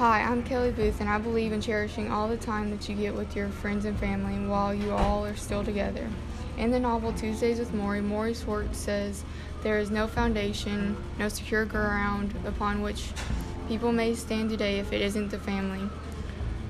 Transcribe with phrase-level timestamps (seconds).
[0.00, 3.14] Hi, I'm Kelly Booth, and I believe in cherishing all the time that you get
[3.14, 6.08] with your friends and family while you all are still together.
[6.56, 9.24] In the novel Tuesdays with Morrie, Morrie Schwartz says,
[9.62, 13.08] There is no foundation, no secure ground upon which
[13.68, 15.86] people may stand today if it isn't the family.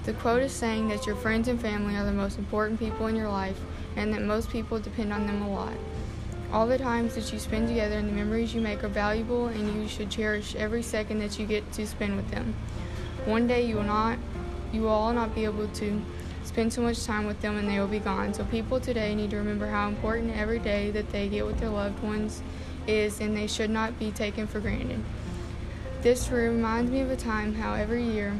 [0.07, 3.15] The quote is saying that your friends and family are the most important people in
[3.15, 3.61] your life
[3.95, 5.75] and that most people depend on them a lot.
[6.53, 9.81] All the times that you spend together and the memories you make are valuable, and
[9.81, 12.57] you should cherish every second that you get to spend with them.
[13.27, 14.19] One day you will not,
[14.73, 16.03] you will all not be able to
[16.45, 18.35] spend so much time with them, and they will be gone.
[18.35, 21.69] So people today need to remember how important every day that they get with their
[21.69, 22.43] loved ones
[22.87, 25.01] is, and they should not be taken for granted.
[26.03, 28.35] This reminds me of a time how every year,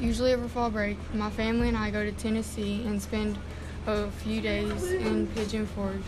[0.00, 3.38] usually over fall break, my family and I go to Tennessee and spend
[3.86, 6.02] a few days in Pigeon Forge.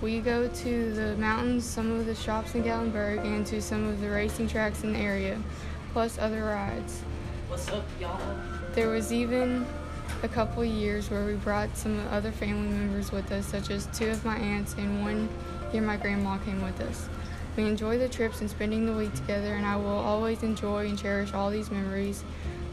[0.00, 4.00] We go to the mountains, some of the shops in Gatlinburg, and to some of
[4.00, 5.38] the racing tracks in the area
[5.92, 7.02] plus other rides.
[7.48, 8.20] What's up, y'all?
[8.74, 9.66] There was even
[10.22, 14.10] a couple years where we brought some other family members with us, such as two
[14.10, 15.28] of my aunts, and one
[15.72, 17.08] year my grandma came with us.
[17.56, 20.98] We enjoy the trips and spending the week together, and I will always enjoy and
[20.98, 22.22] cherish all these memories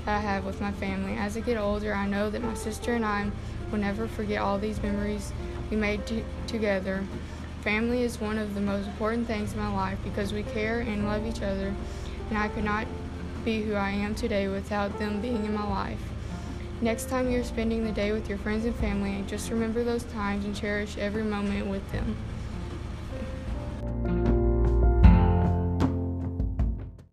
[0.06, 1.14] that I have with my family.
[1.18, 3.32] As I get older, I know that my sister and I
[3.72, 5.34] will never forget all these memories
[5.72, 7.04] we made t- together.
[7.62, 11.06] Family is one of the most important things in my life because we care and
[11.06, 11.74] love each other,
[12.30, 12.86] and I could not
[13.48, 16.02] be who I am today without them being in my life.
[16.82, 20.44] Next time you're spending the day with your friends and family, just remember those times
[20.44, 22.18] and cherish every moment with them.